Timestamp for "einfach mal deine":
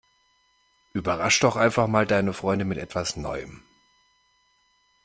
1.57-2.33